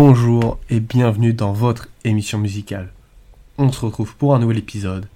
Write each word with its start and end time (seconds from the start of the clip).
Bonjour 0.00 0.60
et 0.70 0.78
bienvenue 0.78 1.32
dans 1.32 1.52
votre 1.52 1.88
émission 2.04 2.38
musicale. 2.38 2.92
On 3.58 3.72
se 3.72 3.84
retrouve 3.84 4.14
pour 4.14 4.32
un 4.32 4.38
nouvel 4.38 4.58
épisode. 4.58 5.08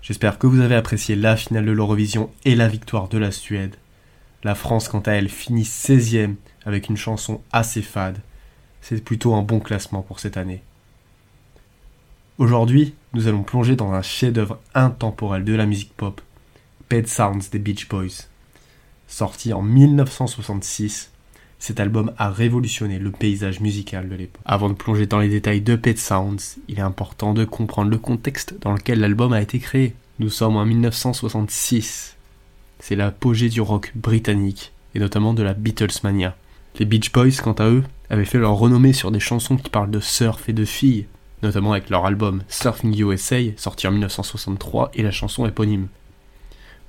J'espère 0.00 0.38
que 0.38 0.46
vous 0.46 0.60
avez 0.60 0.76
apprécié 0.76 1.16
la 1.16 1.36
finale 1.36 1.66
de 1.66 1.72
l'Eurovision 1.72 2.30
et 2.44 2.54
la 2.54 2.68
victoire 2.68 3.08
de 3.08 3.18
la 3.18 3.32
Suède. 3.32 3.74
La 4.44 4.54
France, 4.54 4.86
quant 4.86 5.00
à 5.00 5.10
elle, 5.10 5.28
finit 5.28 5.64
16ème 5.64 6.36
avec 6.64 6.88
une 6.88 6.96
chanson 6.96 7.40
assez 7.50 7.82
fade. 7.82 8.20
C'est 8.80 9.02
plutôt 9.02 9.34
un 9.34 9.42
bon 9.42 9.58
classement 9.58 10.02
pour 10.02 10.20
cette 10.20 10.36
année. 10.36 10.62
Aujourd'hui, 12.38 12.94
nous 13.14 13.26
allons 13.26 13.42
plonger 13.42 13.74
dans 13.74 13.92
un 13.92 14.02
chef-d'œuvre 14.02 14.60
intemporel 14.72 15.44
de 15.44 15.54
la 15.54 15.66
musique 15.66 15.96
pop, 15.96 16.20
Pet 16.88 17.08
Sounds 17.08 17.50
des 17.50 17.58
Beach 17.58 17.88
Boys. 17.88 18.28
Sorti 19.08 19.52
en 19.52 19.62
1966, 19.62 21.10
cet 21.62 21.78
album 21.78 22.10
a 22.18 22.28
révolutionné 22.28 22.98
le 22.98 23.12
paysage 23.12 23.60
musical 23.60 24.08
de 24.08 24.16
l'époque. 24.16 24.42
Avant 24.44 24.68
de 24.68 24.74
plonger 24.74 25.06
dans 25.06 25.20
les 25.20 25.28
détails 25.28 25.60
de 25.60 25.76
Pet 25.76 25.96
Sounds, 25.96 26.58
il 26.66 26.80
est 26.80 26.82
important 26.82 27.34
de 27.34 27.44
comprendre 27.44 27.88
le 27.88 27.98
contexte 27.98 28.56
dans 28.60 28.72
lequel 28.72 28.98
l'album 28.98 29.32
a 29.32 29.40
été 29.40 29.60
créé. 29.60 29.94
Nous 30.18 30.28
sommes 30.28 30.56
en 30.56 30.66
1966. 30.66 32.16
C'est 32.80 32.96
l'apogée 32.96 33.48
du 33.48 33.60
rock 33.60 33.92
britannique, 33.94 34.72
et 34.96 34.98
notamment 34.98 35.34
de 35.34 35.44
la 35.44 35.54
Beatlesmania. 35.54 36.34
Les 36.80 36.84
Beach 36.84 37.12
Boys, 37.12 37.40
quant 37.40 37.52
à 37.52 37.68
eux, 37.68 37.84
avaient 38.10 38.24
fait 38.24 38.38
leur 38.38 38.54
renommée 38.54 38.92
sur 38.92 39.12
des 39.12 39.20
chansons 39.20 39.56
qui 39.56 39.70
parlent 39.70 39.92
de 39.92 40.00
surf 40.00 40.48
et 40.48 40.52
de 40.52 40.64
filles, 40.64 41.06
notamment 41.44 41.74
avec 41.74 41.90
leur 41.90 42.06
album 42.06 42.42
Surfing 42.48 43.00
USA, 43.00 43.38
sorti 43.56 43.86
en 43.86 43.92
1963, 43.92 44.90
et 44.94 45.04
la 45.04 45.12
chanson 45.12 45.46
éponyme. 45.46 45.86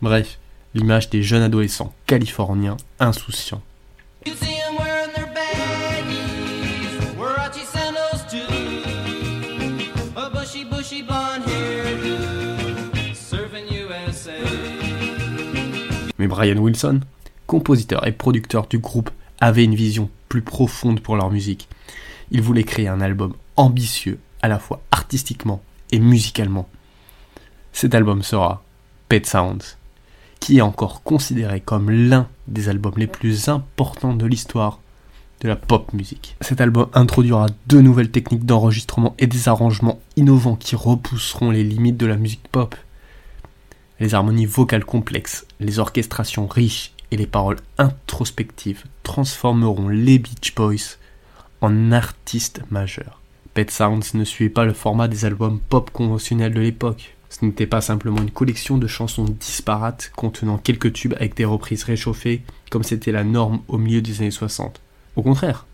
Bref, 0.01 0.39
l'image 0.73 1.11
des 1.11 1.21
jeunes 1.21 1.43
adolescents 1.43 1.93
californiens 2.07 2.77
insouciants. 2.99 3.61
Brian 16.27 16.57
Wilson, 16.57 17.01
compositeur 17.47 18.05
et 18.07 18.11
producteur 18.11 18.67
du 18.67 18.79
groupe, 18.79 19.09
avait 19.39 19.63
une 19.63 19.75
vision 19.75 20.09
plus 20.29 20.41
profonde 20.41 20.99
pour 20.99 21.15
leur 21.15 21.31
musique. 21.31 21.67
Il 22.31 22.41
voulait 22.41 22.63
créer 22.63 22.87
un 22.87 23.01
album 23.01 23.33
ambitieux, 23.55 24.19
à 24.41 24.47
la 24.47 24.59
fois 24.59 24.81
artistiquement 24.91 25.61
et 25.91 25.99
musicalement. 25.99 26.67
Cet 27.71 27.95
album 27.95 28.23
sera 28.23 28.63
Pet 29.09 29.25
Sounds, 29.25 29.77
qui 30.39 30.57
est 30.57 30.61
encore 30.61 31.03
considéré 31.03 31.61
comme 31.61 31.89
l'un 31.89 32.27
des 32.47 32.69
albums 32.69 32.97
les 32.97 33.07
plus 33.07 33.49
importants 33.49 34.13
de 34.13 34.25
l'histoire 34.25 34.79
de 35.41 35.49
la 35.49 35.55
pop 35.55 35.91
musique. 35.93 36.35
Cet 36.41 36.61
album 36.61 36.87
introduira 36.93 37.47
deux 37.67 37.81
nouvelles 37.81 38.11
techniques 38.11 38.45
d'enregistrement 38.45 39.15
et 39.19 39.27
des 39.27 39.49
arrangements 39.49 39.99
innovants 40.15 40.55
qui 40.55 40.75
repousseront 40.75 41.51
les 41.51 41.63
limites 41.63 41.97
de 41.97 42.05
la 42.05 42.15
musique 42.15 42.47
pop. 42.51 42.75
Les 44.03 44.15
harmonies 44.15 44.47
vocales 44.47 44.83
complexes, 44.83 45.47
les 45.61 45.79
orchestrations 45.79 46.45
riches 46.45 46.91
et 47.11 47.15
les 47.15 47.25
paroles 47.25 47.61
introspectives 47.77 48.83
transformeront 49.03 49.87
les 49.87 50.19
Beach 50.19 50.53
Boys 50.55 50.97
en 51.61 51.93
artistes 51.93 52.59
majeurs. 52.69 53.21
Pet 53.53 53.71
Sounds 53.71 54.13
ne 54.13 54.25
suivait 54.25 54.49
pas 54.49 54.65
le 54.65 54.73
format 54.73 55.07
des 55.07 55.23
albums 55.23 55.61
pop 55.69 55.89
conventionnels 55.89 56.53
de 56.53 56.59
l'époque. 56.59 57.15
Ce 57.29 57.45
n'était 57.45 57.65
pas 57.65 57.79
simplement 57.79 58.17
une 58.17 58.31
collection 58.31 58.77
de 58.77 58.87
chansons 58.87 59.23
disparates 59.23 60.11
contenant 60.17 60.57
quelques 60.57 60.91
tubes 60.91 61.13
avec 61.13 61.37
des 61.37 61.45
reprises 61.45 61.85
réchauffées 61.85 62.41
comme 62.71 62.83
c'était 62.83 63.13
la 63.13 63.23
norme 63.23 63.61
au 63.69 63.77
milieu 63.77 64.01
des 64.01 64.19
années 64.19 64.31
60. 64.31 64.81
Au 65.15 65.21
contraire, 65.21 65.65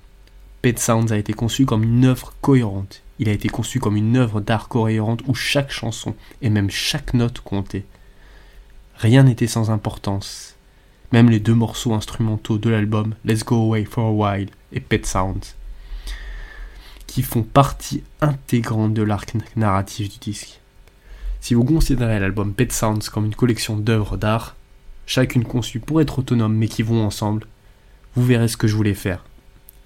Pet 0.62 0.78
Sounds 0.78 1.12
a 1.12 1.18
été 1.18 1.34
conçu 1.34 1.66
comme 1.66 1.82
une 1.82 2.06
œuvre 2.06 2.36
cohérente. 2.42 3.02
Il 3.18 3.28
a 3.28 3.32
été 3.34 3.50
conçu 3.50 3.80
comme 3.80 3.98
une 3.98 4.18
œuvre 4.18 4.40
d'art 4.40 4.68
cohérente 4.68 5.24
où 5.26 5.34
chaque 5.34 5.72
chanson 5.72 6.14
et 6.44 6.52
même 6.52 6.70
chaque 6.70 7.16
note 7.16 7.40
comptait. 7.40 7.86
Rien 9.00 9.24
n'était 9.24 9.48
sans 9.48 9.72
importance. 9.72 10.58
Même 11.14 11.30
les 11.30 11.40
deux 11.40 11.54
morceaux 11.54 11.94
instrumentaux 11.94 12.58
de 12.58 12.70
l'album 12.70 13.16
Let's 13.24 13.46
Go 13.46 13.56
Away 13.64 13.86
for 13.86 14.08
a 14.08 14.12
While 14.12 14.50
et 14.74 14.82
Pet 14.82 15.06
Sounds, 15.06 15.56
qui 17.08 17.22
font 17.22 17.44
partie 17.44 18.04
intégrante 18.20 18.94
de 18.94 19.02
l'arc 19.02 19.34
narratif 19.56 20.10
du 20.10 20.18
disque. 20.20 20.60
Si 21.40 21.54
vous 21.54 21.64
considérez 21.64 22.20
l'album 22.20 22.54
Pet 22.54 22.74
Sounds 22.74 23.10
comme 23.10 23.24
une 23.24 23.36
collection 23.36 23.78
d'œuvres 23.78 24.18
d'art, 24.18 24.58
chacune 25.06 25.46
conçue 25.46 25.80
pour 25.80 26.02
être 26.02 26.20
autonome 26.20 26.56
mais 26.56 26.68
qui 26.68 26.84
vont 26.84 27.06
ensemble, 27.06 27.48
vous 28.18 28.26
verrez 28.26 28.50
ce 28.50 28.58
que 28.58 28.68
je 28.68 28.76
voulais 28.76 28.94
faire, 28.94 29.24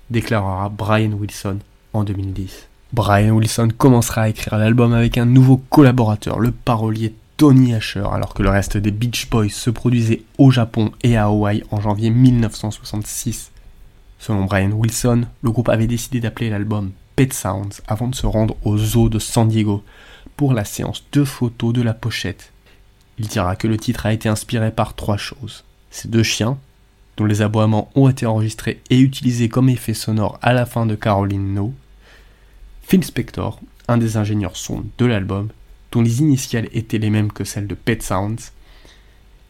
déclarera 0.10 0.70
Brian 0.70 1.12
Wilson 1.12 1.60
en 1.94 2.04
2010. 2.04 2.68
Brian 2.94 3.36
Wilson 3.36 3.70
commencera 3.78 4.24
à 4.24 4.30
écrire 4.30 4.58
l'album 4.58 4.92
avec 4.92 5.20
un 5.20 5.26
nouveau 5.26 5.58
collaborateur, 5.58 6.40
le 6.40 6.50
parolier 6.50 7.14
Tony 7.38 7.74
Asher, 7.74 8.06
alors 8.12 8.34
que 8.34 8.44
le 8.44 8.50
reste 8.50 8.78
des 8.78 8.92
Beach 8.92 9.30
Boys 9.30 9.50
se 9.50 9.70
produisait 9.72 10.22
au 10.38 10.52
Japon 10.52 10.92
et 11.02 11.18
à 11.18 11.26
Hawaï 11.26 11.64
en 11.72 11.82
janvier 11.82 12.12
1966. 12.12 13.52
Selon 14.20 14.46
Brian 14.46 14.72
Wilson, 14.72 15.24
le 15.42 15.52
groupe 15.52 15.70
avait 15.70 15.88
décidé 15.88 16.20
d'appeler 16.20 16.50
l'album 16.50 16.92
Pet 17.16 17.34
Sounds 17.34 17.82
avant 17.88 18.08
de 18.08 18.16
se 18.16 18.28
rendre 18.28 18.56
au 18.64 18.78
zoo 18.78 19.10
de 19.10 19.20
San 19.20 19.48
Diego 19.48 19.84
pour 20.38 20.54
la 20.54 20.64
séance 20.64 21.04
de 21.12 21.24
photos 21.24 21.74
de 21.74 21.82
la 21.82 21.94
pochette. 21.94 22.54
Il 23.18 23.28
dira 23.28 23.56
que 23.56 23.68
le 23.68 23.78
titre 23.78 24.06
a 24.06 24.14
été 24.14 24.30
inspiré 24.30 24.72
par 24.72 24.96
trois 24.96 25.18
choses. 25.18 25.64
Ces 25.90 26.08
deux 26.08 26.24
chiens, 26.24 26.58
dont 27.18 27.26
les 27.26 27.42
aboiements 27.42 27.90
ont 27.96 28.10
été 28.10 28.26
enregistrés 28.26 28.82
et 28.90 29.00
utilisés 29.00 29.50
comme 29.50 29.70
effet 29.70 29.94
sonore 29.94 30.40
à 30.42 30.54
la 30.54 30.66
fin 30.66 30.86
de 30.86 30.96
Caroline 30.96 31.54
No, 31.54 31.74
Phil 32.84 33.04
Spector, 33.04 33.60
un 33.88 33.98
des 33.98 34.18
ingénieurs 34.18 34.56
son 34.56 34.86
de 34.98 35.06
l'album, 35.06 35.50
dont 35.94 36.02
les 36.02 36.20
initiales 36.20 36.68
étaient 36.74 36.98
les 36.98 37.12
mêmes 37.12 37.32
que 37.32 37.44
celles 37.44 37.68
de 37.68 37.76
Pet 37.76 38.02
Sounds, 38.02 38.52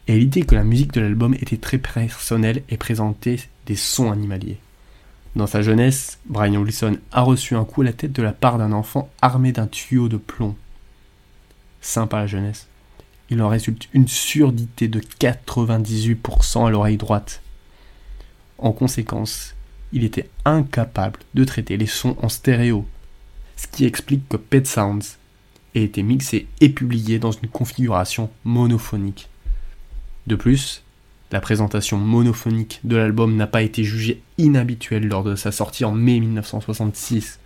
et 0.06 0.18
l'idée 0.18 0.42
que 0.42 0.54
la 0.54 0.62
musique 0.62 0.92
de 0.92 1.00
l'album 1.00 1.32
était 1.32 1.56
très 1.56 1.78
personnelle 1.78 2.62
et 2.68 2.76
présentait 2.76 3.40
des 3.64 3.76
sons 3.76 4.12
animaliers. 4.12 4.58
Dans 5.36 5.46
sa 5.46 5.62
jeunesse, 5.62 6.18
Brian 6.26 6.60
Wilson 6.60 6.98
a 7.12 7.22
reçu 7.22 7.56
un 7.56 7.64
coup 7.64 7.80
à 7.80 7.86
la 7.86 7.94
tête 7.94 8.12
de 8.12 8.22
la 8.22 8.32
part 8.32 8.58
d'un 8.58 8.72
enfant 8.72 9.10
armé 9.22 9.52
d'un 9.52 9.66
tuyau 9.66 10.10
de 10.10 10.18
plomb. 10.18 10.54
Sympa 11.80 12.18
la 12.18 12.26
jeunesse. 12.26 12.68
Il 13.30 13.40
en 13.40 13.48
résulte 13.48 13.88
une 13.94 14.06
surdité 14.06 14.86
de 14.86 15.00
98% 15.00 16.66
à 16.66 16.70
l'oreille 16.70 16.98
droite. 16.98 17.40
En 18.58 18.72
conséquence, 18.72 19.54
il 19.94 20.04
était 20.04 20.28
incapable 20.44 21.20
de 21.32 21.44
traiter 21.44 21.78
les 21.78 21.86
sons 21.86 22.16
en 22.20 22.28
stéréo, 22.28 22.86
ce 23.56 23.66
qui 23.66 23.86
explique 23.86 24.28
que 24.28 24.36
Pet 24.36 24.66
Sounds 24.66 25.16
été 25.82 26.02
mixé 26.02 26.46
et 26.60 26.68
publié 26.68 27.18
dans 27.18 27.32
une 27.32 27.48
configuration 27.48 28.30
monophonique. 28.44 29.28
De 30.26 30.36
plus, 30.36 30.84
la 31.32 31.40
présentation 31.40 31.98
monophonique 31.98 32.80
de 32.84 32.96
l'album 32.96 33.34
n'a 33.36 33.46
pas 33.46 33.62
été 33.62 33.82
jugée 33.82 34.22
inhabituelle 34.38 35.08
lors 35.08 35.24
de 35.24 35.34
sa 35.34 35.50
sortie 35.52 35.84
en 35.84 35.92
mai 35.92 36.20
1966. 36.20 37.40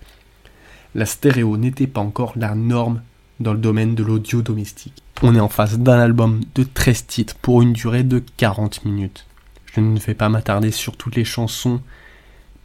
La 0.94 1.06
stéréo 1.06 1.56
n'était 1.56 1.86
pas 1.86 2.00
encore 2.00 2.34
la 2.36 2.54
norme 2.54 3.02
dans 3.40 3.52
le 3.52 3.58
domaine 3.58 3.94
de 3.94 4.02
l'audio 4.02 4.42
domestique. 4.42 5.02
On 5.22 5.34
est 5.34 5.40
en 5.40 5.48
face 5.48 5.78
d'un 5.78 5.98
album 5.98 6.40
de 6.54 6.64
13 6.64 7.06
titres 7.06 7.36
pour 7.36 7.62
une 7.62 7.72
durée 7.72 8.02
de 8.02 8.22
40 8.36 8.84
minutes. 8.84 9.26
Je 9.74 9.80
ne 9.80 9.98
vais 9.98 10.14
pas 10.14 10.28
m'attarder 10.28 10.70
sur 10.70 10.96
toutes 10.96 11.16
les 11.16 11.24
chansons, 11.24 11.80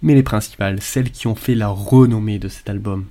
mais 0.01 0.15
les 0.15 0.23
principales, 0.23 0.81
celles 0.81 1.11
qui 1.11 1.27
ont 1.27 1.35
fait 1.35 1.55
la 1.55 1.69
renommée 1.69 2.39
de 2.39 2.49
cet 2.49 2.69
album. 2.69 3.05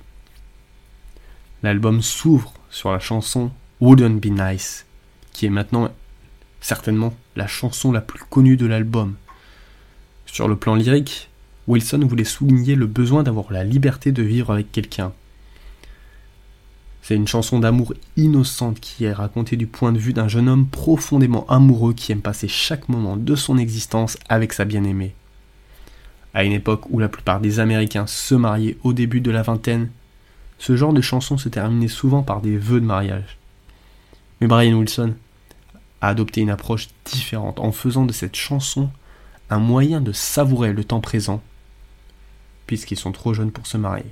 L'album 1.63 2.01
s'ouvre 2.01 2.53
sur 2.69 2.91
la 2.91 2.99
chanson 2.99 3.49
Wouldn't 3.79 4.19
Be 4.19 4.25
Nice, 4.25 4.85
qui 5.31 5.45
est 5.45 5.49
maintenant 5.49 5.89
certainement 6.59 7.13
la 7.37 7.47
chanson 7.47 7.93
la 7.93 8.01
plus 8.01 8.19
connue 8.29 8.57
de 8.57 8.65
l'album. 8.65 9.15
Sur 10.25 10.49
le 10.49 10.57
plan 10.57 10.75
lyrique, 10.75 11.29
Wilson 11.67 12.05
voulait 12.05 12.25
souligner 12.25 12.75
le 12.75 12.85
besoin 12.85 13.23
d'avoir 13.23 13.53
la 13.53 13.63
liberté 13.63 14.11
de 14.11 14.23
vivre 14.23 14.51
avec 14.51 14.73
quelqu'un. 14.73 15.13
C'est 17.01 17.15
une 17.15 17.27
chanson 17.27 17.59
d'amour 17.59 17.93
innocente 18.17 18.81
qui 18.81 19.05
est 19.05 19.13
racontée 19.13 19.55
du 19.55 19.67
point 19.67 19.93
de 19.93 19.99
vue 19.99 20.13
d'un 20.13 20.27
jeune 20.27 20.49
homme 20.49 20.67
profondément 20.67 21.45
amoureux 21.49 21.93
qui 21.93 22.11
aime 22.11 22.21
passer 22.21 22.49
chaque 22.49 22.89
moment 22.89 23.15
de 23.15 23.35
son 23.35 23.57
existence 23.57 24.17
avec 24.27 24.51
sa 24.51 24.65
bien-aimée. 24.65 25.15
À 26.33 26.43
une 26.43 26.53
époque 26.53 26.89
où 26.89 26.99
la 26.99 27.09
plupart 27.09 27.39
des 27.39 27.59
Américains 27.59 28.07
se 28.07 28.35
mariaient 28.35 28.77
au 28.83 28.91
début 28.91 29.21
de 29.21 29.31
la 29.31 29.43
vingtaine, 29.43 29.89
ce 30.63 30.77
genre 30.77 30.93
de 30.93 31.01
chanson 31.01 31.37
se 31.37 31.49
terminait 31.49 31.89
souvent 31.89 32.23
par 32.23 32.39
des 32.39 32.57
vœux 32.57 32.79
de 32.79 32.85
mariage. 32.85 33.37
Mais 34.39 34.47
Brian 34.47 34.77
Wilson 34.77 35.13
a 35.99 36.07
adopté 36.07 36.39
une 36.39 36.49
approche 36.49 36.87
différente 37.03 37.59
en 37.59 37.73
faisant 37.73 38.05
de 38.05 38.13
cette 38.13 38.37
chanson 38.37 38.89
un 39.49 39.59
moyen 39.59 39.99
de 39.99 40.13
savourer 40.13 40.71
le 40.71 40.85
temps 40.85 41.01
présent, 41.01 41.43
puisqu'ils 42.65 42.97
sont 42.97 43.11
trop 43.11 43.33
jeunes 43.33 43.51
pour 43.51 43.67
se 43.67 43.75
marier. 43.75 44.05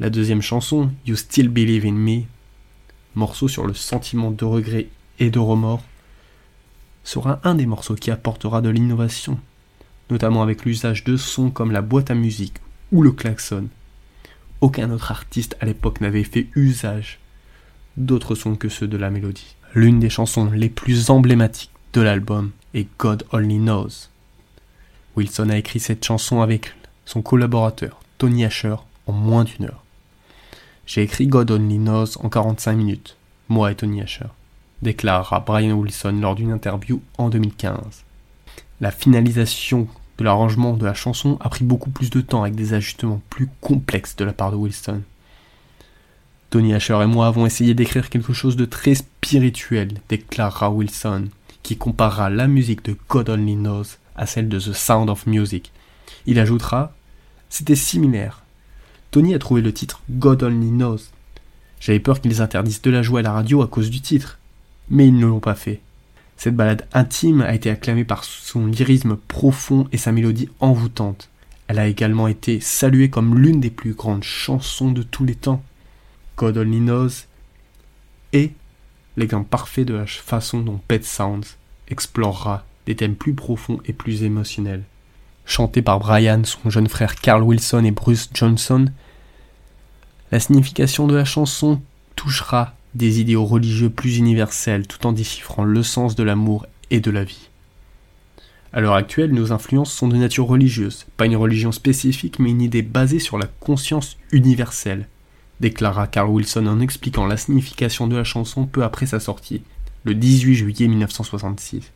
La 0.00 0.08
deuxième 0.08 0.40
chanson, 0.40 0.90
You 1.04 1.14
Still 1.14 1.50
Believe 1.50 1.84
in 1.84 1.92
Me, 1.92 2.22
morceau 3.14 3.48
sur 3.48 3.66
le 3.66 3.74
sentiment 3.74 4.30
de 4.30 4.46
regret 4.46 4.88
et 5.18 5.28
de 5.28 5.38
remords, 5.38 5.84
sera 7.04 7.38
un 7.44 7.54
des 7.54 7.66
morceaux 7.66 7.96
qui 7.96 8.10
apportera 8.10 8.62
de 8.62 8.70
l'innovation, 8.70 9.38
notamment 10.08 10.42
avec 10.42 10.64
l'usage 10.64 11.04
de 11.04 11.18
sons 11.18 11.50
comme 11.50 11.70
la 11.70 11.82
boîte 11.82 12.10
à 12.10 12.14
musique 12.14 12.56
ou 12.92 13.02
le 13.02 13.12
klaxon. 13.12 13.68
Aucun 14.62 14.90
autre 14.90 15.10
artiste 15.10 15.54
à 15.60 15.66
l'époque 15.66 16.00
n'avait 16.00 16.24
fait 16.24 16.48
usage 16.54 17.18
d'autres 17.98 18.34
sons 18.34 18.56
que 18.56 18.70
ceux 18.70 18.88
de 18.88 18.96
la 18.96 19.10
mélodie. 19.10 19.54
L'une 19.74 20.00
des 20.00 20.08
chansons 20.08 20.50
les 20.50 20.70
plus 20.70 21.10
emblématiques 21.10 21.72
de 21.92 22.00
l'album 22.00 22.52
est 22.72 22.88
God 22.98 23.26
Only 23.32 23.58
Knows. 23.58 24.08
Wilson 25.14 25.50
a 25.50 25.58
écrit 25.58 25.78
cette 25.78 26.06
chanson 26.06 26.40
avec 26.40 26.72
son 27.04 27.20
collaborateur 27.20 28.00
Tony 28.16 28.46
Asher 28.46 28.76
en 29.06 29.12
moins 29.12 29.44
d'une 29.44 29.66
heure. 29.66 29.84
J'ai 30.92 31.02
écrit 31.02 31.28
God 31.28 31.52
Only 31.52 31.78
Knows 31.78 32.18
en 32.18 32.28
45 32.28 32.72
minutes, 32.72 33.16
moi 33.48 33.70
et 33.70 33.76
Tony 33.76 34.02
Asher, 34.02 34.26
déclarera 34.82 35.38
Brian 35.38 35.76
Wilson 35.76 36.18
lors 36.20 36.34
d'une 36.34 36.50
interview 36.50 37.00
en 37.16 37.28
2015. 37.28 38.02
La 38.80 38.90
finalisation 38.90 39.86
de 40.18 40.24
l'arrangement 40.24 40.72
de 40.72 40.84
la 40.84 40.94
chanson 40.94 41.38
a 41.38 41.48
pris 41.48 41.64
beaucoup 41.64 41.90
plus 41.90 42.10
de 42.10 42.20
temps 42.20 42.42
avec 42.42 42.56
des 42.56 42.74
ajustements 42.74 43.20
plus 43.30 43.48
complexes 43.60 44.16
de 44.16 44.24
la 44.24 44.32
part 44.32 44.50
de 44.50 44.56
Wilson. 44.56 45.02
Tony 46.50 46.74
Asher 46.74 46.98
et 47.00 47.06
moi 47.06 47.28
avons 47.28 47.46
essayé 47.46 47.74
d'écrire 47.74 48.10
quelque 48.10 48.32
chose 48.32 48.56
de 48.56 48.64
très 48.64 48.96
spirituel, 48.96 49.92
déclarera 50.08 50.70
Wilson, 50.70 51.28
qui 51.62 51.76
comparera 51.76 52.30
la 52.30 52.48
musique 52.48 52.84
de 52.84 52.96
God 53.08 53.28
Only 53.28 53.54
Knows 53.54 53.96
à 54.16 54.26
celle 54.26 54.48
de 54.48 54.58
The 54.58 54.72
Sound 54.72 55.08
of 55.08 55.28
Music. 55.28 55.70
Il 56.26 56.40
ajoutera 56.40 56.92
C'était 57.48 57.76
similaire. 57.76 58.39
Tony 59.10 59.34
a 59.34 59.40
trouvé 59.40 59.60
le 59.60 59.72
titre 59.72 60.02
God 60.08 60.44
Only 60.44 60.70
Knows. 60.70 61.00
J'avais 61.80 61.98
peur 61.98 62.20
qu'ils 62.20 62.42
interdisent 62.42 62.82
de 62.82 62.90
la 62.90 63.02
jouer 63.02 63.20
à 63.20 63.22
la 63.22 63.32
radio 63.32 63.60
à 63.62 63.66
cause 63.66 63.90
du 63.90 64.00
titre, 64.00 64.38
mais 64.88 65.08
ils 65.08 65.16
ne 65.16 65.26
l'ont 65.26 65.40
pas 65.40 65.56
fait. 65.56 65.80
Cette 66.36 66.54
balade 66.54 66.86
intime 66.92 67.40
a 67.40 67.52
été 67.52 67.70
acclamée 67.70 68.04
par 68.04 68.22
son 68.22 68.66
lyrisme 68.66 69.16
profond 69.16 69.88
et 69.90 69.98
sa 69.98 70.12
mélodie 70.12 70.48
envoûtante. 70.60 71.28
Elle 71.66 71.80
a 71.80 71.88
également 71.88 72.28
été 72.28 72.60
saluée 72.60 73.10
comme 73.10 73.36
l'une 73.36 73.60
des 73.60 73.70
plus 73.70 73.94
grandes 73.94 74.22
chansons 74.22 74.92
de 74.92 75.02
tous 75.02 75.24
les 75.24 75.34
temps. 75.34 75.62
God 76.36 76.56
Only 76.56 76.78
Knows 76.78 77.26
et 78.32 78.52
l'exemple 79.16 79.48
parfait 79.48 79.84
de 79.84 79.94
la 79.94 80.06
façon 80.06 80.60
dont 80.60 80.80
Pet 80.86 81.04
Sounds 81.04 81.56
explorera 81.88 82.64
des 82.86 82.94
thèmes 82.94 83.16
plus 83.16 83.34
profonds 83.34 83.80
et 83.86 83.92
plus 83.92 84.22
émotionnels. 84.22 84.84
Chanté 85.44 85.82
par 85.82 85.98
Brian, 85.98 86.42
son 86.44 86.70
jeune 86.70 86.88
frère 86.88 87.16
Carl 87.16 87.42
Wilson 87.42 87.84
et 87.84 87.90
Bruce 87.90 88.30
Johnson, 88.32 88.86
la 90.32 90.40
signification 90.40 91.06
de 91.06 91.16
la 91.16 91.24
chanson 91.24 91.80
touchera 92.14 92.74
des 92.94 93.20
idéaux 93.20 93.44
religieux 93.44 93.90
plus 93.90 94.18
universels 94.18 94.86
tout 94.86 95.06
en 95.06 95.12
déchiffrant 95.12 95.64
le 95.64 95.82
sens 95.82 96.14
de 96.14 96.22
l'amour 96.22 96.66
et 96.90 97.00
de 97.00 97.10
la 97.10 97.24
vie. 97.24 97.50
À 98.72 98.80
l'heure 98.80 98.94
actuelle, 98.94 99.32
nos 99.32 99.50
influences 99.50 99.92
sont 99.92 100.06
de 100.06 100.16
nature 100.16 100.46
religieuse, 100.46 101.06
pas 101.16 101.26
une 101.26 101.36
religion 101.36 101.72
spécifique, 101.72 102.38
mais 102.38 102.50
une 102.50 102.62
idée 102.62 102.82
basée 102.82 103.18
sur 103.18 103.36
la 103.36 103.46
conscience 103.46 104.16
universelle, 104.30 105.08
déclara 105.58 106.06
Carl 106.06 106.30
Wilson 106.30 106.66
en 106.66 106.80
expliquant 106.80 107.26
la 107.26 107.36
signification 107.36 108.06
de 108.06 108.16
la 108.16 108.24
chanson 108.24 108.66
peu 108.66 108.84
après 108.84 109.06
sa 109.06 109.18
sortie, 109.18 109.62
le 110.04 110.14
18 110.14 110.54
juillet 110.54 110.86
1966. 110.86 111.90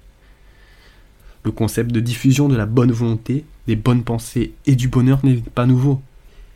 Le 1.44 1.52
concept 1.52 1.92
de 1.92 2.00
diffusion 2.00 2.48
de 2.48 2.56
la 2.56 2.66
bonne 2.66 2.92
volonté, 2.92 3.44
des 3.66 3.76
bonnes 3.76 4.02
pensées 4.02 4.54
et 4.66 4.76
du 4.76 4.88
bonheur 4.88 5.20
n'est 5.24 5.36
pas 5.36 5.66
nouveau. 5.66 6.00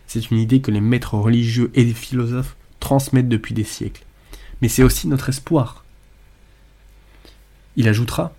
C'est 0.06 0.30
une 0.30 0.38
idée 0.38 0.60
que 0.60 0.70
les 0.70 0.80
maîtres 0.80 1.14
religieux 1.14 1.70
et 1.74 1.84
les 1.84 1.94
philosophes 1.94 2.56
transmettent 2.80 3.28
depuis 3.28 3.54
des 3.54 3.64
siècles 3.64 4.04
mais 4.60 4.68
c'est 4.68 4.82
aussi 4.82 5.08
notre 5.08 5.28
espoir. 5.28 5.84
Il 7.76 7.88
ajoutera 7.88 8.32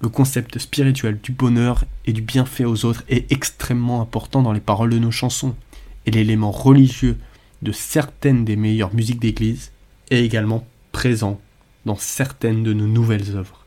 Le 0.00 0.08
concept 0.08 0.58
spirituel 0.58 1.18
du 1.22 1.32
bonheur 1.32 1.84
et 2.06 2.12
du 2.12 2.22
bienfait 2.22 2.64
aux 2.64 2.84
autres 2.84 3.04
est 3.08 3.30
extrêmement 3.32 4.00
important 4.00 4.42
dans 4.42 4.52
les 4.52 4.60
paroles 4.60 4.90
de 4.90 4.98
nos 4.98 5.10
chansons, 5.10 5.54
et 6.06 6.10
l'élément 6.10 6.50
religieux 6.50 7.18
de 7.62 7.72
certaines 7.72 8.44
des 8.44 8.56
meilleures 8.56 8.94
musiques 8.94 9.20
d'église 9.20 9.72
est 10.10 10.24
également 10.24 10.66
présent 10.92 11.40
dans 11.84 11.96
certaines 11.96 12.62
de 12.62 12.72
nos 12.72 12.86
nouvelles 12.86 13.36
œuvres. 13.36 13.64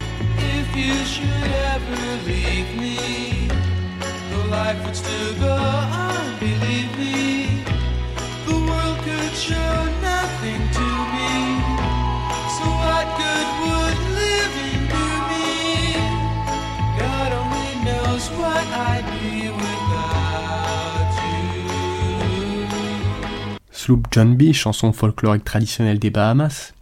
Sloop 23.81 24.09
John 24.11 24.37
B, 24.37 24.53
chanson 24.53 24.93
folklorique 24.93 25.43
traditionnelle 25.43 25.97
des 25.97 26.11
Bahamas, 26.11 26.73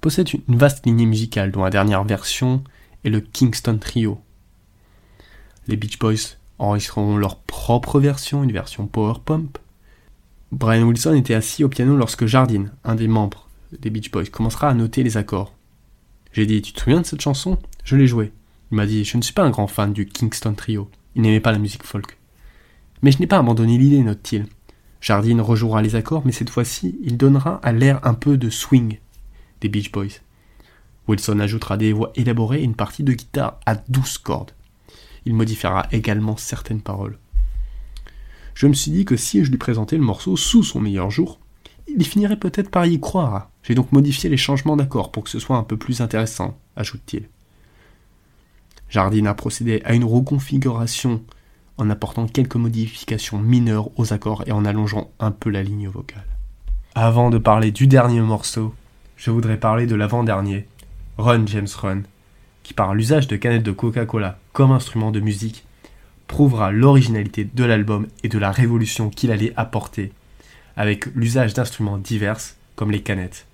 possède 0.00 0.28
une 0.34 0.56
vaste 0.56 0.84
lignée 0.84 1.06
musicale 1.06 1.52
dont 1.52 1.62
la 1.62 1.70
dernière 1.70 2.02
version 2.02 2.64
est 3.04 3.10
le 3.10 3.20
Kingston 3.20 3.78
Trio. 3.78 4.20
Les 5.68 5.76
Beach 5.76 6.00
Boys 6.00 6.36
enregistreront 6.58 7.16
leur 7.16 7.36
propre 7.36 8.00
version, 8.00 8.42
une 8.42 8.50
version 8.50 8.86
power 8.88 9.20
pump. 9.24 9.58
Brian 10.50 10.82
Wilson 10.82 11.14
était 11.14 11.34
assis 11.34 11.62
au 11.62 11.68
piano 11.68 11.96
lorsque 11.96 12.26
Jardine, 12.26 12.72
un 12.82 12.96
des 12.96 13.08
membres 13.08 13.48
des 13.78 13.90
Beach 13.90 14.10
Boys, 14.10 14.26
commencera 14.26 14.68
à 14.68 14.74
noter 14.74 15.04
les 15.04 15.16
accords. 15.16 15.54
J'ai 16.32 16.46
dit 16.46 16.60
Tu 16.60 16.72
te 16.72 16.80
souviens 16.80 17.02
de 17.02 17.06
cette 17.06 17.20
chanson? 17.20 17.56
Je 17.84 17.94
l'ai 17.94 18.08
jouée. 18.08 18.32
Il 18.72 18.76
m'a 18.76 18.86
dit 18.86 19.04
Je 19.04 19.16
ne 19.16 19.22
suis 19.22 19.32
pas 19.32 19.44
un 19.44 19.50
grand 19.50 19.68
fan 19.68 19.92
du 19.92 20.06
Kingston 20.06 20.54
Trio. 20.54 20.90
Il 21.14 21.22
n'aimait 21.22 21.40
pas 21.40 21.52
la 21.52 21.58
musique 21.58 21.84
folk. 21.84 22.18
Mais 23.02 23.10
je 23.10 23.18
n'ai 23.18 23.26
pas 23.26 23.38
abandonné 23.38 23.78
l'idée, 23.78 24.02
note-t-il. 24.02 24.46
Jardine 25.00 25.40
rejouera 25.40 25.82
les 25.82 25.96
accords, 25.96 26.22
mais 26.24 26.32
cette 26.32 26.50
fois-ci, 26.50 26.98
il 27.02 27.16
donnera 27.16 27.56
à 27.62 27.72
l'air 27.72 28.00
un 28.06 28.14
peu 28.14 28.36
de 28.36 28.50
swing 28.50 28.98
des 29.60 29.68
Beach 29.68 29.90
Boys. 29.90 30.20
Wilson 31.08 31.40
ajoutera 31.40 31.76
des 31.76 31.92
voix 31.92 32.12
élaborées 32.14 32.60
et 32.60 32.64
une 32.64 32.76
partie 32.76 33.02
de 33.02 33.12
guitare 33.12 33.58
à 33.66 33.74
12 33.74 34.18
cordes. 34.18 34.52
Il 35.24 35.34
modifiera 35.34 35.86
également 35.90 36.36
certaines 36.36 36.80
paroles. 36.80 37.18
Je 38.54 38.66
me 38.66 38.74
suis 38.74 38.90
dit 38.90 39.04
que 39.04 39.16
si 39.16 39.44
je 39.44 39.50
lui 39.50 39.58
présentais 39.58 39.96
le 39.96 40.02
morceau 40.02 40.36
sous 40.36 40.62
son 40.62 40.80
meilleur 40.80 41.10
jour, 41.10 41.40
il 41.88 42.04
finirait 42.06 42.38
peut-être 42.38 42.70
par 42.70 42.86
y 42.86 43.00
croire. 43.00 43.50
J'ai 43.62 43.74
donc 43.74 43.92
modifié 43.92 44.30
les 44.30 44.36
changements 44.36 44.76
d'accords 44.76 45.10
pour 45.10 45.24
que 45.24 45.30
ce 45.30 45.38
soit 45.38 45.56
un 45.56 45.64
peu 45.64 45.76
plus 45.76 46.00
intéressant, 46.00 46.58
ajoute-t-il. 46.76 47.28
Jardine 48.92 49.26
a 49.26 49.32
procédé 49.32 49.80
à 49.86 49.94
une 49.94 50.04
reconfiguration 50.04 51.22
en 51.78 51.88
apportant 51.88 52.26
quelques 52.26 52.56
modifications 52.56 53.38
mineures 53.38 53.88
aux 53.98 54.12
accords 54.12 54.44
et 54.46 54.52
en 54.52 54.66
allongeant 54.66 55.10
un 55.18 55.30
peu 55.30 55.48
la 55.48 55.62
ligne 55.62 55.88
vocale. 55.88 56.26
Avant 56.94 57.30
de 57.30 57.38
parler 57.38 57.70
du 57.70 57.86
dernier 57.86 58.20
morceau, 58.20 58.74
je 59.16 59.30
voudrais 59.30 59.56
parler 59.56 59.86
de 59.86 59.94
l'avant-dernier, 59.94 60.66
Run 61.16 61.46
James 61.46 61.68
Run, 61.74 62.02
qui 62.64 62.74
par 62.74 62.94
l'usage 62.94 63.28
de 63.28 63.36
canettes 63.36 63.62
de 63.62 63.72
Coca-Cola 63.72 64.38
comme 64.52 64.72
instrument 64.72 65.10
de 65.10 65.20
musique, 65.20 65.64
prouvera 66.26 66.70
l'originalité 66.70 67.48
de 67.50 67.64
l'album 67.64 68.08
et 68.22 68.28
de 68.28 68.38
la 68.38 68.50
révolution 68.50 69.08
qu'il 69.08 69.30
allait 69.30 69.54
apporter, 69.56 70.12
avec 70.76 71.06
l'usage 71.14 71.54
d'instruments 71.54 71.96
divers 71.96 72.40
comme 72.76 72.90
les 72.90 73.02
canettes. 73.02 73.46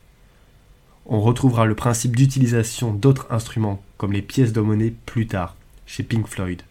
On 1.11 1.21
retrouvera 1.23 1.65
le 1.65 1.75
principe 1.75 2.17
d'utilisation 2.17 2.93
d'autres 2.93 3.27
instruments 3.31 3.83
comme 3.97 4.13
les 4.13 4.21
pièces 4.21 4.53
de 4.53 4.61
monnaie 4.61 4.93
plus 5.07 5.27
tard, 5.27 5.57
chez 5.87 6.03
Pink 6.03 6.27
Floyd. 6.27 6.63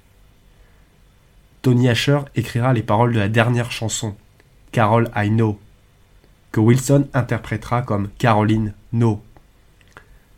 Tony 1.63 1.89
Asher 1.89 2.20
écrira 2.36 2.72
les 2.72 2.84
paroles 2.84 3.13
de 3.13 3.20
la 3.20 3.29
dernière 3.29 3.72
chanson, 3.72 4.15
Carol 4.72 5.10
I 5.15 5.29
Know, 5.29 5.60
que 6.51 6.60
Wilson 6.60 7.08
interprétera 7.15 7.82
comme 7.82 8.10
Caroline 8.20 8.74
No. 8.94 9.24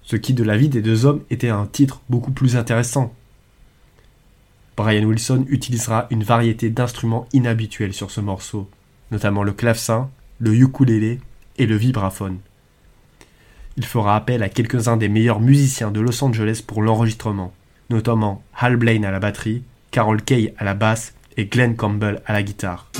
Ce 0.01 0.15
qui, 0.15 0.33
de 0.33 0.43
la 0.43 0.57
vie 0.57 0.69
des 0.69 0.81
deux 0.81 1.05
hommes, 1.05 1.23
était 1.29 1.49
un 1.49 1.67
titre 1.67 2.01
beaucoup 2.09 2.31
plus 2.31 2.55
intéressant. 2.55 3.13
Brian 4.77 5.03
Wilson 5.03 5.45
utilisera 5.49 6.07
une 6.09 6.23
variété 6.23 6.69
d'instruments 6.69 7.27
inhabituels 7.33 7.93
sur 7.93 8.11
ce 8.11 8.21
morceau, 8.21 8.69
notamment 9.11 9.43
le 9.43 9.51
clavecin, 9.51 10.09
le 10.39 10.55
ukulélé 10.55 11.19
et 11.57 11.65
le 11.65 11.75
vibraphone. 11.75 12.39
Il 13.77 13.85
fera 13.85 14.15
appel 14.15 14.43
à 14.43 14.49
quelques-uns 14.49 14.97
des 14.97 15.09
meilleurs 15.09 15.39
musiciens 15.39 15.91
de 15.91 15.99
Los 15.99 16.23
Angeles 16.23 16.61
pour 16.65 16.81
l'enregistrement, 16.81 17.53
notamment 17.89 18.43
Hal 18.57 18.75
Blaine 18.75 19.05
à 19.05 19.11
la 19.11 19.19
batterie, 19.19 19.63
Carol 19.91 20.21
Kay 20.21 20.53
à 20.57 20.63
la 20.63 20.73
basse 20.73 21.13
et 21.37 21.45
Glenn 21.45 21.75
Campbell 21.75 22.21
à 22.25 22.33
la 22.33 22.43
guitare. 22.43 22.91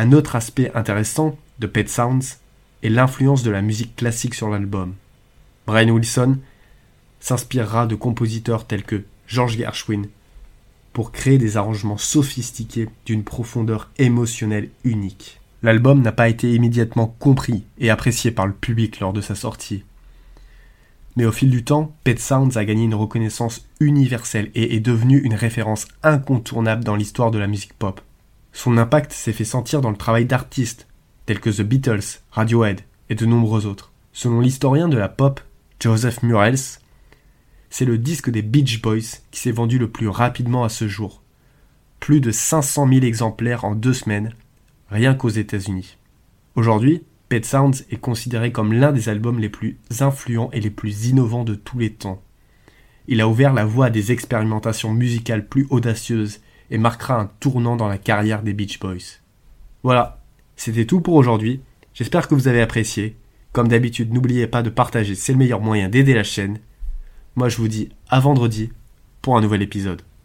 Un 0.00 0.12
autre 0.12 0.34
aspect 0.34 0.72
intéressant 0.74 1.36
de 1.58 1.66
Pet 1.66 1.86
Sounds 1.86 2.38
est 2.82 2.88
l'influence 2.88 3.42
de 3.42 3.50
la 3.50 3.60
musique 3.60 3.96
classique 3.96 4.34
sur 4.34 4.48
l'album. 4.48 4.94
Brian 5.66 5.90
Wilson 5.90 6.38
s'inspirera 7.20 7.86
de 7.86 7.96
compositeurs 7.96 8.66
tels 8.66 8.84
que 8.84 9.04
George 9.26 9.58
Gershwin 9.58 10.06
pour 10.94 11.12
créer 11.12 11.36
des 11.36 11.58
arrangements 11.58 11.98
sophistiqués 11.98 12.88
d'une 13.04 13.24
profondeur 13.24 13.90
émotionnelle 13.98 14.70
unique. 14.84 15.38
L'album 15.62 16.00
n'a 16.00 16.12
pas 16.12 16.30
été 16.30 16.54
immédiatement 16.54 17.14
compris 17.18 17.64
et 17.76 17.90
apprécié 17.90 18.30
par 18.30 18.46
le 18.46 18.54
public 18.54 19.00
lors 19.00 19.12
de 19.12 19.20
sa 19.20 19.34
sortie. 19.34 19.84
Mais 21.16 21.26
au 21.26 21.32
fil 21.32 21.50
du 21.50 21.62
temps, 21.62 21.94
Pet 22.04 22.18
Sounds 22.18 22.56
a 22.56 22.64
gagné 22.64 22.84
une 22.84 22.94
reconnaissance 22.94 23.66
universelle 23.80 24.50
et 24.54 24.76
est 24.76 24.80
devenu 24.80 25.18
une 25.18 25.34
référence 25.34 25.88
incontournable 26.02 26.84
dans 26.84 26.96
l'histoire 26.96 27.30
de 27.30 27.38
la 27.38 27.48
musique 27.48 27.74
pop. 27.74 28.00
Son 28.52 28.76
impact 28.76 29.12
s'est 29.12 29.32
fait 29.32 29.44
sentir 29.44 29.80
dans 29.80 29.90
le 29.90 29.96
travail 29.96 30.24
d'artistes 30.24 30.86
tels 31.26 31.40
que 31.40 31.50
The 31.50 31.62
Beatles, 31.62 32.20
Radiohead 32.32 32.80
et 33.08 33.14
de 33.14 33.26
nombreux 33.26 33.66
autres. 33.66 33.92
Selon 34.12 34.40
l'historien 34.40 34.88
de 34.88 34.96
la 34.96 35.08
pop, 35.08 35.40
Joseph 35.78 36.22
Murels, 36.22 36.78
c'est 37.70 37.84
le 37.84 37.98
disque 37.98 38.30
des 38.30 38.42
Beach 38.42 38.82
Boys 38.82 39.20
qui 39.30 39.40
s'est 39.40 39.52
vendu 39.52 39.78
le 39.78 39.88
plus 39.88 40.08
rapidement 40.08 40.64
à 40.64 40.68
ce 40.68 40.88
jour. 40.88 41.22
Plus 42.00 42.20
de 42.20 42.32
500 42.32 42.88
000 42.88 43.04
exemplaires 43.04 43.64
en 43.64 43.74
deux 43.74 43.92
semaines, 43.92 44.34
rien 44.90 45.14
qu'aux 45.14 45.28
États-Unis. 45.28 45.96
Aujourd'hui, 46.56 47.04
Pet 47.28 47.44
Sounds 47.44 47.84
est 47.90 48.00
considéré 48.00 48.50
comme 48.50 48.72
l'un 48.72 48.90
des 48.90 49.08
albums 49.08 49.38
les 49.38 49.48
plus 49.48 49.78
influents 50.00 50.50
et 50.52 50.60
les 50.60 50.70
plus 50.70 51.06
innovants 51.06 51.44
de 51.44 51.54
tous 51.54 51.78
les 51.78 51.92
temps. 51.92 52.20
Il 53.06 53.20
a 53.20 53.28
ouvert 53.28 53.52
la 53.52 53.64
voie 53.64 53.86
à 53.86 53.90
des 53.90 54.10
expérimentations 54.10 54.92
musicales 54.92 55.46
plus 55.46 55.66
audacieuses 55.70 56.40
et 56.70 56.78
marquera 56.78 57.20
un 57.20 57.26
tournant 57.40 57.76
dans 57.76 57.88
la 57.88 57.98
carrière 57.98 58.42
des 58.42 58.52
Beach 58.52 58.78
Boys. 58.78 59.20
Voilà, 59.82 60.20
c'était 60.56 60.86
tout 60.86 61.00
pour 61.00 61.14
aujourd'hui. 61.14 61.60
J'espère 61.94 62.28
que 62.28 62.34
vous 62.34 62.48
avez 62.48 62.62
apprécié. 62.62 63.16
Comme 63.52 63.68
d'habitude, 63.68 64.12
n'oubliez 64.12 64.46
pas 64.46 64.62
de 64.62 64.70
partager, 64.70 65.14
c'est 65.14 65.32
le 65.32 65.38
meilleur 65.38 65.60
moyen 65.60 65.88
d'aider 65.88 66.14
la 66.14 66.22
chaîne. 66.22 66.58
Moi 67.34 67.48
je 67.48 67.56
vous 67.56 67.68
dis 67.68 67.88
à 68.08 68.20
vendredi 68.20 68.70
pour 69.22 69.36
un 69.36 69.40
nouvel 69.40 69.62
épisode. 69.62 70.02